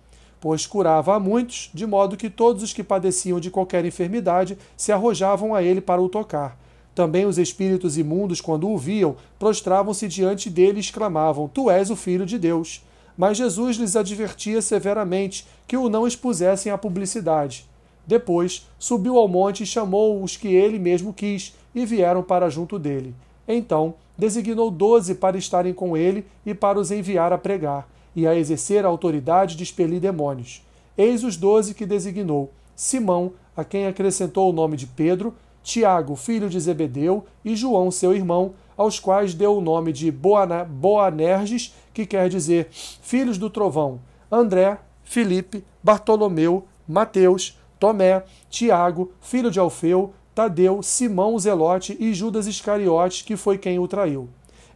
Pois 0.40 0.64
curava 0.64 1.14
a 1.14 1.20
muitos, 1.20 1.68
de 1.74 1.84
modo 1.86 2.16
que 2.16 2.30
todos 2.30 2.62
os 2.62 2.72
que 2.72 2.84
padeciam 2.84 3.40
de 3.40 3.50
qualquer 3.50 3.84
enfermidade 3.84 4.56
se 4.76 4.92
arrojavam 4.92 5.54
a 5.54 5.62
ele 5.62 5.80
para 5.80 6.00
o 6.00 6.08
tocar 6.08 6.56
também 6.98 7.26
os 7.26 7.38
espíritos 7.38 7.96
imundos, 7.96 8.40
quando 8.40 8.68
o 8.68 8.76
viam, 8.76 9.14
prostravam-se 9.38 10.08
diante 10.08 10.50
dele 10.50 10.78
e 10.78 10.80
exclamavam: 10.80 11.46
Tu 11.46 11.70
és 11.70 11.90
o 11.90 11.96
Filho 11.96 12.26
de 12.26 12.36
Deus. 12.36 12.82
Mas 13.16 13.38
Jesus 13.38 13.76
lhes 13.76 13.94
advertia 13.94 14.60
severamente 14.60 15.46
que 15.64 15.76
o 15.76 15.88
não 15.88 16.08
expusessem 16.08 16.72
à 16.72 16.76
publicidade. 16.76 17.64
Depois 18.04 18.66
subiu 18.80 19.16
ao 19.16 19.28
monte 19.28 19.62
e 19.62 19.66
chamou 19.66 20.20
os 20.24 20.36
que 20.36 20.48
ele 20.48 20.76
mesmo 20.76 21.12
quis, 21.12 21.54
e 21.74 21.84
vieram 21.86 22.22
para 22.22 22.48
junto 22.48 22.78
dele. 22.78 23.14
Então 23.46 23.94
designou 24.16 24.70
doze 24.70 25.14
para 25.14 25.38
estarem 25.38 25.72
com 25.72 25.96
ele 25.96 26.26
e 26.44 26.52
para 26.52 26.78
os 26.78 26.90
enviar 26.90 27.32
a 27.32 27.38
pregar, 27.38 27.88
e 28.14 28.26
a 28.26 28.34
exercer 28.34 28.84
a 28.84 28.88
autoridade 28.88 29.56
de 29.56 29.62
expelir 29.62 30.00
demônios. 30.00 30.62
eis 30.96 31.22
os 31.22 31.36
doze 31.36 31.72
que 31.72 31.86
designou: 31.86 32.50
Simão, 32.74 33.32
a 33.56 33.64
quem 33.64 33.86
acrescentou 33.86 34.50
o 34.50 34.52
nome 34.52 34.76
de 34.76 34.86
Pedro, 34.86 35.34
Tiago, 35.62 36.16
filho 36.16 36.48
de 36.48 36.58
Zebedeu, 36.58 37.24
e 37.44 37.54
João, 37.54 37.90
seu 37.90 38.14
irmão, 38.14 38.54
aos 38.76 38.98
quais 38.98 39.34
deu 39.34 39.56
o 39.56 39.60
nome 39.60 39.92
de 39.92 40.10
Boanerges, 40.10 41.74
que 41.92 42.06
quer 42.06 42.28
dizer 42.28 42.68
filhos 42.70 43.38
do 43.38 43.50
trovão, 43.50 44.00
André, 44.30 44.78
Filipe, 45.02 45.64
Bartolomeu, 45.82 46.64
Mateus, 46.86 47.58
Tomé, 47.78 48.22
Tiago, 48.48 49.12
filho 49.20 49.50
de 49.50 49.58
Alfeu, 49.58 50.12
Tadeu, 50.38 50.84
Simão 50.84 51.36
Zelote 51.36 51.96
e 51.98 52.14
Judas 52.14 52.46
Iscariotes, 52.46 53.22
que 53.22 53.36
foi 53.36 53.58
quem 53.58 53.80
o 53.80 53.88
traiu. 53.88 54.28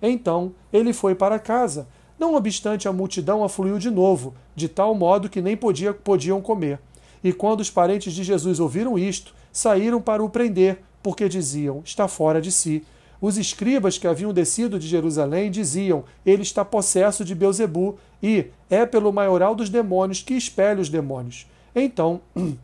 Então 0.02 0.52
ele 0.72 0.92
foi 0.92 1.14
para 1.14 1.38
casa. 1.38 1.86
Não 2.18 2.34
obstante, 2.34 2.88
a 2.88 2.92
multidão 2.92 3.44
afluiu 3.44 3.78
de 3.78 3.88
novo, 3.88 4.34
de 4.56 4.68
tal 4.68 4.92
modo 4.92 5.28
que 5.28 5.40
nem 5.40 5.56
podia, 5.56 5.94
podiam 5.94 6.42
comer. 6.42 6.80
E 7.22 7.32
quando 7.32 7.60
os 7.60 7.70
parentes 7.70 8.12
de 8.12 8.24
Jesus 8.24 8.58
ouviram 8.58 8.98
isto, 8.98 9.32
saíram 9.52 10.02
para 10.02 10.24
o 10.24 10.28
prender, 10.28 10.80
porque 11.00 11.28
diziam: 11.28 11.80
está 11.84 12.08
fora 12.08 12.40
de 12.40 12.50
si. 12.50 12.82
Os 13.20 13.38
escribas 13.38 13.96
que 13.96 14.08
haviam 14.08 14.32
descido 14.32 14.80
de 14.80 14.88
Jerusalém 14.88 15.48
diziam: 15.48 16.02
Ele 16.26 16.42
está 16.42 16.64
possesso 16.64 17.24
de 17.24 17.36
Beuzebu, 17.36 17.96
e 18.20 18.46
é 18.68 18.84
pelo 18.84 19.12
maioral 19.12 19.54
dos 19.54 19.70
demônios 19.70 20.24
que 20.24 20.34
espelha 20.34 20.80
os 20.80 20.88
demônios. 20.88 21.46
Então, 21.72 22.20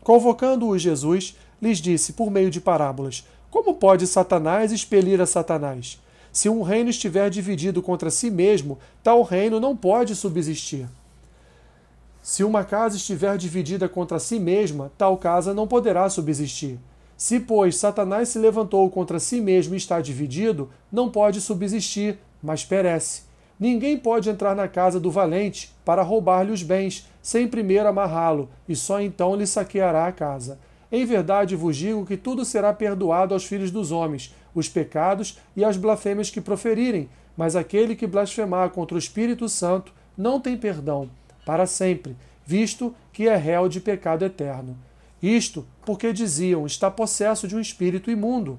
convocando-os 0.00 0.80
Jesus, 0.80 1.36
lhes 1.60 1.78
disse 1.78 2.12
por 2.12 2.30
meio 2.30 2.50
de 2.50 2.60
parábolas: 2.60 3.26
Como 3.50 3.74
pode 3.74 4.06
Satanás 4.06 4.72
expelir 4.72 5.20
a 5.20 5.26
Satanás? 5.26 6.00
Se 6.32 6.48
um 6.48 6.62
reino 6.62 6.90
estiver 6.90 7.30
dividido 7.30 7.82
contra 7.82 8.10
si 8.10 8.30
mesmo, 8.30 8.78
tal 9.02 9.22
reino 9.22 9.58
não 9.58 9.76
pode 9.76 10.14
subsistir. 10.14 10.86
Se 12.22 12.44
uma 12.44 12.62
casa 12.62 12.96
estiver 12.96 13.36
dividida 13.38 13.88
contra 13.88 14.18
si 14.18 14.38
mesma, 14.38 14.92
tal 14.98 15.16
casa 15.16 15.54
não 15.54 15.66
poderá 15.66 16.08
subsistir. 16.10 16.78
Se, 17.16 17.40
pois, 17.40 17.76
Satanás 17.76 18.28
se 18.28 18.38
levantou 18.38 18.88
contra 18.90 19.18
si 19.18 19.40
mesmo 19.40 19.74
e 19.74 19.78
está 19.78 20.00
dividido, 20.00 20.70
não 20.92 21.10
pode 21.10 21.40
subsistir, 21.40 22.18
mas 22.42 22.64
perece. 22.64 23.22
Ninguém 23.58 23.96
pode 23.96 24.30
entrar 24.30 24.54
na 24.54 24.68
casa 24.68 25.00
do 25.00 25.10
valente 25.10 25.74
para 25.84 26.02
roubar-lhe 26.02 26.52
os 26.52 26.62
bens, 26.62 27.08
sem 27.20 27.48
primeiro 27.48 27.88
amarrá-lo, 27.88 28.48
e 28.68 28.76
só 28.76 29.00
então 29.00 29.34
lhe 29.34 29.46
saqueará 29.46 30.06
a 30.06 30.12
casa. 30.12 30.60
Em 30.90 31.04
verdade 31.04 31.54
vos 31.54 31.76
digo 31.76 32.06
que 32.06 32.16
tudo 32.16 32.44
será 32.44 32.72
perdoado 32.72 33.34
aos 33.34 33.44
filhos 33.44 33.70
dos 33.70 33.92
homens, 33.92 34.34
os 34.54 34.68
pecados 34.68 35.38
e 35.54 35.64
as 35.64 35.76
blasfêmias 35.76 36.30
que 36.30 36.40
proferirem, 36.40 37.08
mas 37.36 37.54
aquele 37.54 37.94
que 37.94 38.06
blasfemar 38.06 38.70
contra 38.70 38.94
o 38.94 38.98
Espírito 38.98 39.48
Santo 39.48 39.92
não 40.16 40.40
tem 40.40 40.56
perdão, 40.56 41.08
para 41.44 41.66
sempre, 41.66 42.16
visto 42.44 42.94
que 43.12 43.28
é 43.28 43.36
réu 43.36 43.68
de 43.68 43.80
pecado 43.80 44.24
eterno. 44.24 44.76
Isto 45.22 45.66
porque 45.84 46.12
diziam: 46.12 46.66
está 46.66 46.90
possesso 46.90 47.46
de 47.46 47.54
um 47.54 47.60
espírito 47.60 48.10
imundo. 48.10 48.58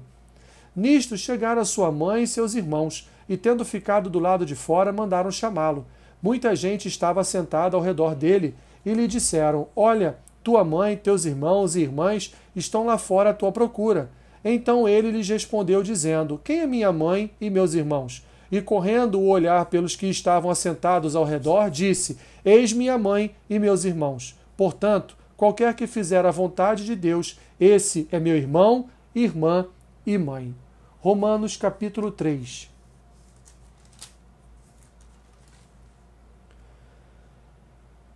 Nisto 0.74 1.16
chegaram 1.16 1.64
sua 1.64 1.90
mãe 1.90 2.22
e 2.22 2.26
seus 2.26 2.54
irmãos, 2.54 3.08
e 3.28 3.36
tendo 3.36 3.64
ficado 3.64 4.08
do 4.08 4.18
lado 4.18 4.46
de 4.46 4.54
fora, 4.54 4.92
mandaram 4.92 5.30
chamá-lo. 5.30 5.86
Muita 6.22 6.54
gente 6.54 6.86
estava 6.86 7.24
sentada 7.24 7.76
ao 7.76 7.82
redor 7.82 8.14
dele, 8.14 8.54
e 8.84 8.92
lhe 8.92 9.06
disseram: 9.06 9.68
Olha, 9.74 10.18
tua 10.42 10.64
mãe, 10.64 10.96
teus 10.96 11.24
irmãos 11.24 11.76
e 11.76 11.80
irmãs 11.80 12.34
estão 12.54 12.86
lá 12.86 12.96
fora 12.98 13.30
à 13.30 13.34
tua 13.34 13.52
procura. 13.52 14.10
Então 14.44 14.88
ele 14.88 15.10
lhes 15.10 15.28
respondeu, 15.28 15.82
dizendo: 15.82 16.40
Quem 16.42 16.60
é 16.60 16.66
minha 16.66 16.92
mãe 16.92 17.30
e 17.40 17.50
meus 17.50 17.74
irmãos? 17.74 18.24
E 18.50 18.60
correndo 18.60 19.20
o 19.20 19.28
olhar 19.28 19.66
pelos 19.66 19.94
que 19.94 20.06
estavam 20.06 20.50
assentados 20.50 21.14
ao 21.14 21.24
redor, 21.24 21.70
disse: 21.70 22.18
Eis 22.44 22.72
minha 22.72 22.98
mãe 22.98 23.34
e 23.48 23.58
meus 23.58 23.84
irmãos. 23.84 24.38
Portanto, 24.56 25.16
qualquer 25.36 25.74
que 25.74 25.86
fizer 25.86 26.24
a 26.24 26.30
vontade 26.30 26.84
de 26.84 26.96
Deus, 26.96 27.38
esse 27.58 28.08
é 28.10 28.18
meu 28.18 28.36
irmão, 28.36 28.88
irmã 29.14 29.66
e 30.06 30.18
mãe. 30.18 30.54
Romanos 31.00 31.56
capítulo 31.56 32.10
3. 32.10 32.68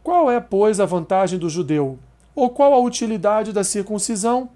Qual 0.03 0.31
é, 0.31 0.39
pois, 0.39 0.81
a 0.81 0.85
vantagem 0.85 1.39
do 1.39 1.49
judeu? 1.49 1.99
Ou 2.35 2.51
qual 2.51 2.75
a 2.75 2.81
utilidade 2.81 3.53
da 3.53 3.63
circuncisão? 3.63 4.49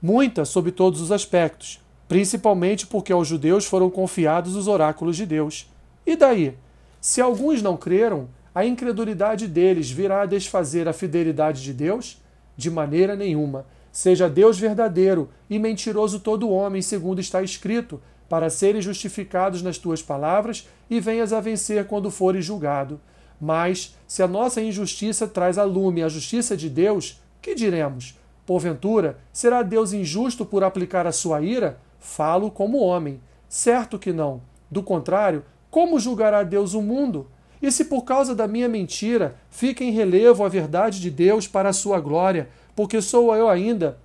Muita, 0.00 0.44
sob 0.44 0.72
todos 0.72 1.00
os 1.00 1.12
aspectos, 1.12 1.80
principalmente 2.08 2.86
porque 2.86 3.12
aos 3.12 3.28
judeus 3.28 3.66
foram 3.66 3.90
confiados 3.90 4.56
os 4.56 4.66
oráculos 4.66 5.16
de 5.16 5.26
Deus. 5.26 5.70
E 6.06 6.16
daí? 6.16 6.56
Se 7.00 7.20
alguns 7.20 7.62
não 7.62 7.76
creram, 7.76 8.28
a 8.54 8.64
incredulidade 8.64 9.46
deles 9.46 9.90
virá 9.90 10.22
a 10.22 10.26
desfazer 10.26 10.88
a 10.88 10.92
fidelidade 10.92 11.62
de 11.62 11.72
Deus? 11.72 12.20
De 12.56 12.70
maneira 12.70 13.14
nenhuma. 13.14 13.66
Seja 13.92 14.28
Deus 14.28 14.58
verdadeiro 14.58 15.28
e 15.48 15.58
mentiroso 15.58 16.20
todo 16.20 16.50
homem, 16.50 16.80
segundo 16.80 17.20
está 17.20 17.42
escrito, 17.42 18.00
para 18.28 18.48
serem 18.48 18.80
justificados 18.80 19.60
nas 19.60 19.76
tuas 19.76 20.00
palavras 20.00 20.68
e 20.88 21.00
venhas 21.00 21.32
a 21.32 21.40
vencer 21.40 21.86
quando 21.86 22.10
fores 22.10 22.44
julgado. 22.44 23.00
Mas, 23.40 23.96
se 24.06 24.22
a 24.22 24.28
nossa 24.28 24.60
injustiça 24.60 25.26
traz 25.26 25.56
a 25.56 25.64
lume 25.64 26.02
a 26.02 26.08
justiça 26.08 26.56
de 26.56 26.68
Deus, 26.68 27.20
que 27.40 27.54
diremos? 27.54 28.18
Porventura, 28.44 29.18
será 29.32 29.62
Deus 29.62 29.92
injusto 29.92 30.44
por 30.44 30.62
aplicar 30.62 31.06
a 31.06 31.12
sua 31.12 31.40
ira? 31.40 31.78
Falo 31.98 32.50
como 32.50 32.78
homem. 32.78 33.20
Certo 33.48 33.98
que 33.98 34.12
não. 34.12 34.42
Do 34.70 34.82
contrário, 34.82 35.44
como 35.70 36.00
julgará 36.00 36.42
Deus 36.42 36.74
o 36.74 36.82
mundo? 36.82 37.28
E 37.62 37.70
se 37.70 37.84
por 37.84 38.02
causa 38.02 38.34
da 38.34 38.48
minha 38.48 38.68
mentira 38.68 39.36
fica 39.50 39.84
em 39.84 39.90
relevo 39.90 40.44
a 40.44 40.48
verdade 40.48 41.00
de 41.00 41.10
Deus 41.10 41.46
para 41.46 41.68
a 41.68 41.74
sua 41.74 42.00
glória, 42.00 42.48
porque 42.74 43.00
sou 43.02 43.34
eu 43.34 43.48
ainda 43.48 43.98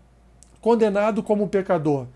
condenado 0.62 1.24
como 1.24 1.48
pecador? 1.48 2.08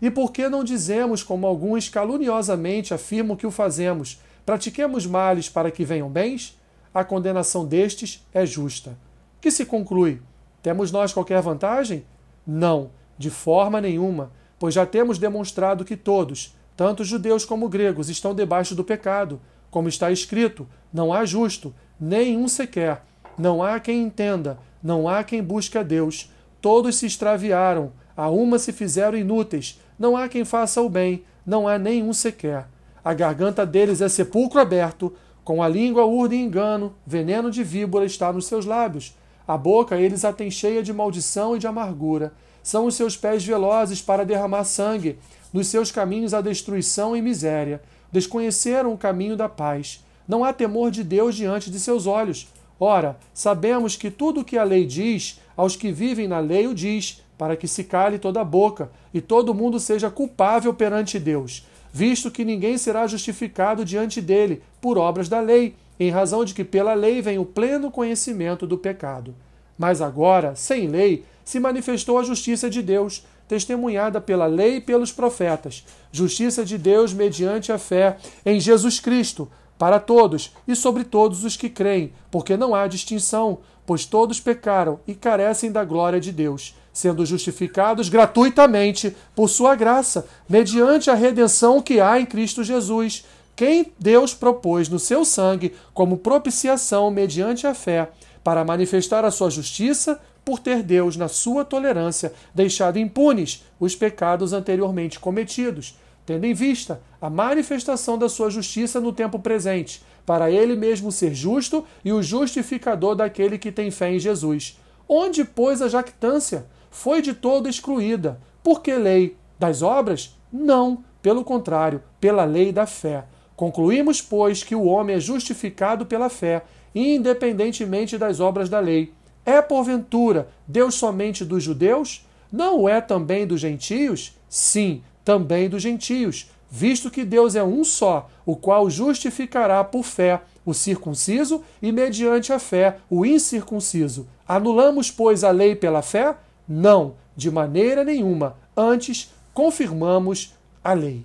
E 0.00 0.10
por 0.10 0.32
que 0.32 0.48
não 0.48 0.64
dizemos, 0.64 1.22
como 1.22 1.46
alguns 1.46 1.88
caluniosamente 1.88 2.94
afirmam 2.94 3.36
que 3.36 3.46
o 3.46 3.50
fazemos, 3.50 4.20
pratiquemos 4.46 5.06
males 5.06 5.48
para 5.48 5.70
que 5.70 5.84
venham 5.84 6.08
bens? 6.08 6.57
A 6.92 7.04
condenação 7.04 7.66
destes 7.66 8.26
é 8.32 8.44
justa. 8.44 8.98
Que 9.40 9.50
se 9.50 9.64
conclui? 9.64 10.20
Temos 10.62 10.90
nós 10.90 11.12
qualquer 11.12 11.40
vantagem? 11.40 12.04
Não, 12.46 12.90
de 13.16 13.30
forma 13.30 13.80
nenhuma 13.80 14.30
pois 14.58 14.74
já 14.74 14.84
temos 14.84 15.18
demonstrado 15.18 15.84
que 15.84 15.96
todos, 15.96 16.54
tanto 16.76 17.04
judeus 17.04 17.44
como 17.44 17.68
gregos, 17.68 18.08
estão 18.08 18.34
debaixo 18.34 18.74
do 18.74 18.84
pecado. 18.84 19.40
Como 19.70 19.88
está 19.88 20.10
escrito: 20.10 20.66
não 20.92 21.12
há 21.12 21.24
justo, 21.24 21.74
nenhum 22.00 22.48
sequer. 22.48 23.02
Não 23.36 23.62
há 23.62 23.78
quem 23.78 24.02
entenda, 24.02 24.58
não 24.82 25.08
há 25.08 25.22
quem 25.22 25.42
busque 25.42 25.78
a 25.78 25.82
Deus. 25.82 26.30
Todos 26.60 26.96
se 26.96 27.06
extraviaram, 27.06 27.92
a 28.16 28.28
uma 28.28 28.58
se 28.58 28.72
fizeram 28.72 29.16
inúteis. 29.16 29.80
Não 29.96 30.16
há 30.16 30.28
quem 30.28 30.44
faça 30.44 30.82
o 30.82 30.88
bem, 30.88 31.22
não 31.46 31.68
há 31.68 31.78
nenhum 31.78 32.12
sequer. 32.12 32.66
A 33.04 33.14
garganta 33.14 33.64
deles 33.64 34.00
é 34.00 34.08
sepulcro 34.08 34.60
aberto, 34.60 35.14
com 35.48 35.62
a 35.62 35.66
língua 35.66 36.04
urda 36.04 36.34
em 36.34 36.44
engano, 36.44 36.92
veneno 37.06 37.50
de 37.50 37.64
víbora 37.64 38.04
está 38.04 38.30
nos 38.30 38.44
seus 38.44 38.66
lábios. 38.66 39.16
A 39.46 39.56
boca 39.56 39.96
eles 39.96 40.22
a 40.22 40.30
têm 40.30 40.50
cheia 40.50 40.82
de 40.82 40.92
maldição 40.92 41.56
e 41.56 41.58
de 41.58 41.66
amargura. 41.66 42.34
São 42.62 42.84
os 42.84 42.94
seus 42.94 43.16
pés 43.16 43.42
velozes 43.42 44.02
para 44.02 44.26
derramar 44.26 44.64
sangue, 44.64 45.18
nos 45.50 45.68
seus 45.68 45.90
caminhos 45.90 46.34
a 46.34 46.42
destruição 46.42 47.16
e 47.16 47.22
miséria. 47.22 47.80
Desconheceram 48.12 48.92
o 48.92 48.98
caminho 48.98 49.38
da 49.38 49.48
paz. 49.48 50.04
Não 50.28 50.44
há 50.44 50.52
temor 50.52 50.90
de 50.90 51.02
Deus 51.02 51.34
diante 51.34 51.70
de 51.70 51.80
seus 51.80 52.06
olhos. 52.06 52.46
Ora, 52.78 53.18
sabemos 53.32 53.96
que 53.96 54.10
tudo 54.10 54.40
o 54.40 54.44
que 54.44 54.58
a 54.58 54.64
lei 54.64 54.84
diz, 54.84 55.40
aos 55.56 55.74
que 55.74 55.90
vivem 55.90 56.28
na 56.28 56.40
lei 56.40 56.66
o 56.66 56.74
diz, 56.74 57.22
para 57.38 57.56
que 57.56 57.66
se 57.66 57.84
cale 57.84 58.18
toda 58.18 58.42
a 58.42 58.44
boca 58.44 58.90
e 59.14 59.20
todo 59.22 59.54
mundo 59.54 59.80
seja 59.80 60.10
culpável 60.10 60.74
perante 60.74 61.18
Deus, 61.18 61.66
visto 61.92 62.30
que 62.30 62.44
ninguém 62.44 62.78
será 62.78 63.06
justificado 63.06 63.84
diante 63.84 64.20
dele 64.20 64.62
por 64.80 64.98
obras 64.98 65.28
da 65.28 65.40
lei, 65.40 65.74
em 65.98 66.10
razão 66.10 66.44
de 66.44 66.54
que 66.54 66.64
pela 66.64 66.94
lei 66.94 67.20
vem 67.20 67.38
o 67.38 67.44
pleno 67.44 67.90
conhecimento 67.90 68.66
do 68.66 68.78
pecado. 68.78 69.34
Mas 69.76 70.00
agora, 70.00 70.54
sem 70.54 70.86
lei, 70.86 71.24
se 71.44 71.58
manifestou 71.58 72.18
a 72.18 72.22
justiça 72.22 72.68
de 72.68 72.82
Deus, 72.82 73.24
testemunhada 73.48 74.20
pela 74.20 74.46
lei 74.46 74.76
e 74.76 74.80
pelos 74.80 75.10
profetas, 75.10 75.84
justiça 76.12 76.64
de 76.64 76.76
Deus 76.76 77.12
mediante 77.12 77.72
a 77.72 77.78
fé 77.78 78.18
em 78.44 78.60
Jesus 78.60 79.00
Cristo, 79.00 79.50
para 79.78 79.98
todos 79.98 80.52
e 80.66 80.74
sobre 80.74 81.04
todos 81.04 81.44
os 81.44 81.56
que 81.56 81.70
creem, 81.70 82.12
porque 82.30 82.56
não 82.56 82.74
há 82.74 82.86
distinção, 82.86 83.58
pois 83.86 84.04
todos 84.04 84.40
pecaram 84.40 85.00
e 85.06 85.14
carecem 85.14 85.72
da 85.72 85.84
glória 85.84 86.20
de 86.20 86.32
Deus, 86.32 86.74
sendo 86.98 87.24
justificados 87.24 88.08
gratuitamente 88.08 89.16
por 89.32 89.48
sua 89.48 89.76
graça, 89.76 90.26
mediante 90.48 91.08
a 91.08 91.14
redenção 91.14 91.80
que 91.80 92.00
há 92.00 92.18
em 92.18 92.26
Cristo 92.26 92.64
Jesus, 92.64 93.24
quem 93.54 93.92
Deus 94.00 94.34
propôs 94.34 94.88
no 94.88 94.98
seu 94.98 95.24
sangue 95.24 95.74
como 95.94 96.18
propiciação 96.18 97.08
mediante 97.08 97.68
a 97.68 97.74
fé, 97.74 98.10
para 98.42 98.64
manifestar 98.64 99.24
a 99.24 99.30
sua 99.30 99.48
justiça 99.48 100.20
por 100.44 100.58
ter 100.58 100.82
Deus, 100.82 101.16
na 101.16 101.28
sua 101.28 101.64
tolerância, 101.64 102.32
deixado 102.52 102.98
impunes 102.98 103.64
os 103.78 103.94
pecados 103.94 104.52
anteriormente 104.52 105.20
cometidos, 105.20 105.96
tendo 106.26 106.46
em 106.46 106.54
vista 106.54 107.00
a 107.20 107.30
manifestação 107.30 108.18
da 108.18 108.28
sua 108.28 108.50
justiça 108.50 109.00
no 109.00 109.12
tempo 109.12 109.38
presente, 109.38 110.02
para 110.26 110.50
ele 110.50 110.74
mesmo 110.74 111.12
ser 111.12 111.32
justo 111.32 111.86
e 112.04 112.12
o 112.12 112.22
justificador 112.22 113.14
daquele 113.14 113.56
que 113.56 113.70
tem 113.70 113.88
fé 113.92 114.12
em 114.12 114.18
Jesus. 114.18 114.76
Onde, 115.08 115.44
pois, 115.44 115.80
a 115.80 115.88
jactância? 115.88 116.66
Foi 117.00 117.22
de 117.22 117.32
todo 117.32 117.68
excluída. 117.68 118.40
Por 118.60 118.82
que 118.82 118.92
lei? 118.92 119.36
Das 119.56 119.82
obras? 119.82 120.36
Não, 120.52 121.04
pelo 121.22 121.44
contrário, 121.44 122.02
pela 122.20 122.44
lei 122.44 122.72
da 122.72 122.86
fé. 122.86 123.24
Concluímos, 123.54 124.20
pois, 124.20 124.64
que 124.64 124.74
o 124.74 124.82
homem 124.82 125.14
é 125.14 125.20
justificado 125.20 126.06
pela 126.06 126.28
fé, 126.28 126.64
independentemente 126.92 128.18
das 128.18 128.40
obras 128.40 128.68
da 128.68 128.80
lei. 128.80 129.12
É, 129.46 129.62
porventura, 129.62 130.48
Deus 130.66 130.96
somente 130.96 131.44
dos 131.44 131.62
judeus? 131.62 132.26
Não 132.50 132.88
é 132.88 133.00
também 133.00 133.46
dos 133.46 133.60
gentios? 133.60 134.36
Sim, 134.48 135.00
também 135.24 135.68
dos 135.68 135.80
gentios, 135.80 136.50
visto 136.68 137.12
que 137.12 137.24
Deus 137.24 137.54
é 137.54 137.62
um 137.62 137.84
só, 137.84 138.28
o 138.44 138.56
qual 138.56 138.90
justificará 138.90 139.84
por 139.84 140.02
fé 140.02 140.40
o 140.66 140.74
circunciso 140.74 141.62
e, 141.80 141.92
mediante 141.92 142.52
a 142.52 142.58
fé, 142.58 142.96
o 143.08 143.24
incircunciso. 143.24 144.26
Anulamos, 144.48 145.12
pois, 145.12 145.44
a 145.44 145.52
lei 145.52 145.76
pela 145.76 146.02
fé? 146.02 146.34
Não, 146.68 147.14
de 147.34 147.50
maneira 147.50 148.04
nenhuma. 148.04 148.56
Antes, 148.76 149.32
confirmamos 149.54 150.54
a 150.84 150.92
lei. 150.92 151.24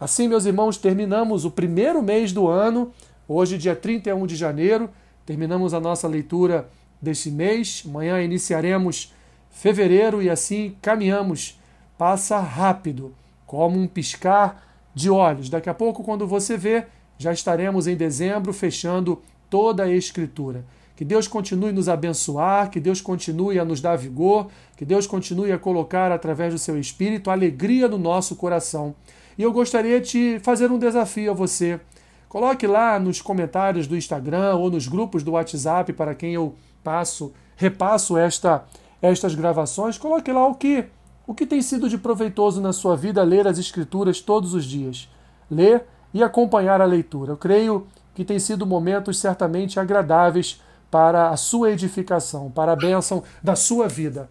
Assim, 0.00 0.26
meus 0.26 0.46
irmãos, 0.46 0.76
terminamos 0.76 1.44
o 1.44 1.50
primeiro 1.50 2.02
mês 2.02 2.32
do 2.32 2.48
ano, 2.48 2.92
hoje, 3.28 3.58
dia 3.58 3.76
31 3.76 4.26
de 4.26 4.36
janeiro, 4.36 4.90
terminamos 5.24 5.74
a 5.74 5.80
nossa 5.80 6.08
leitura 6.08 6.68
deste 7.00 7.30
mês. 7.30 7.84
Amanhã 7.86 8.20
iniciaremos 8.22 9.12
fevereiro 9.50 10.22
e 10.22 10.28
assim 10.28 10.76
caminhamos. 10.82 11.60
Passa 11.96 12.40
rápido, 12.40 13.14
como 13.46 13.78
um 13.78 13.86
piscar 13.86 14.66
de 14.94 15.08
olhos. 15.10 15.48
Daqui 15.48 15.70
a 15.70 15.74
pouco, 15.74 16.02
quando 16.02 16.26
você 16.26 16.56
vê, 16.56 16.86
já 17.18 17.32
estaremos 17.32 17.86
em 17.86 17.96
dezembro 17.96 18.52
fechando 18.52 19.22
toda 19.48 19.84
a 19.84 19.88
Escritura. 19.88 20.64
Que 20.96 21.04
Deus 21.04 21.26
continue 21.26 21.72
nos 21.72 21.88
abençoar, 21.88 22.70
que 22.70 22.78
Deus 22.78 23.00
continue 23.00 23.58
a 23.58 23.64
nos 23.64 23.80
dar 23.80 23.96
vigor, 23.96 24.48
que 24.76 24.84
Deus 24.84 25.06
continue 25.06 25.50
a 25.50 25.58
colocar 25.58 26.12
através 26.12 26.52
do 26.52 26.58
seu 26.58 26.78
Espírito 26.78 27.30
alegria 27.30 27.88
no 27.88 27.98
nosso 27.98 28.36
coração. 28.36 28.94
E 29.36 29.42
eu 29.42 29.52
gostaria 29.52 30.00
de 30.00 30.38
fazer 30.40 30.70
um 30.70 30.78
desafio 30.78 31.32
a 31.32 31.34
você. 31.34 31.80
Coloque 32.28 32.66
lá 32.66 32.98
nos 32.98 33.20
comentários 33.20 33.86
do 33.86 33.96
Instagram 33.96 34.54
ou 34.56 34.70
nos 34.70 34.86
grupos 34.86 35.22
do 35.22 35.32
WhatsApp 35.32 35.92
para 35.92 36.14
quem 36.14 36.34
eu 36.34 36.54
passo, 36.82 37.32
repasso 37.56 38.16
esta, 38.16 38.64
estas 39.02 39.34
gravações. 39.34 39.98
Coloque 39.98 40.30
lá 40.30 40.46
o 40.46 40.54
que, 40.54 40.84
o 41.26 41.34
que 41.34 41.46
tem 41.46 41.60
sido 41.60 41.88
de 41.88 41.98
proveitoso 41.98 42.60
na 42.60 42.72
sua 42.72 42.96
vida 42.96 43.22
ler 43.22 43.48
as 43.48 43.58
Escrituras 43.58 44.20
todos 44.20 44.54
os 44.54 44.64
dias. 44.64 45.08
Ler 45.50 45.84
e 46.12 46.22
acompanhar 46.22 46.80
a 46.80 46.84
leitura. 46.84 47.32
Eu 47.32 47.36
creio 47.36 47.86
que 48.14 48.24
tem 48.24 48.38
sido 48.38 48.64
momentos 48.64 49.18
certamente 49.18 49.80
agradáveis 49.80 50.62
para 50.94 51.30
a 51.30 51.36
sua 51.36 51.72
edificação, 51.72 52.52
para 52.52 52.70
a 52.70 52.76
bênção 52.76 53.24
da 53.42 53.56
sua 53.56 53.88
vida. 53.88 54.30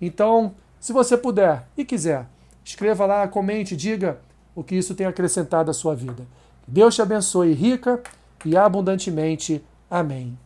Então, 0.00 0.54
se 0.78 0.92
você 0.92 1.18
puder 1.18 1.66
e 1.76 1.84
quiser, 1.84 2.28
escreva 2.64 3.04
lá, 3.04 3.26
comente, 3.26 3.74
diga 3.74 4.20
o 4.54 4.62
que 4.62 4.76
isso 4.76 4.94
tem 4.94 5.08
acrescentado 5.08 5.72
à 5.72 5.74
sua 5.74 5.92
vida. 5.92 6.24
Deus 6.68 6.94
te 6.94 7.02
abençoe 7.02 7.52
rica 7.52 8.00
e 8.44 8.56
abundantemente. 8.56 9.60
Amém. 9.90 10.38